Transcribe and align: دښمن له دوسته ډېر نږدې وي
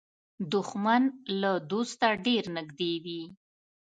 دښمن 0.51 1.03
له 1.41 1.51
دوسته 1.71 2.07
ډېر 2.25 2.43
نږدې 2.57 2.93
وي 3.03 3.23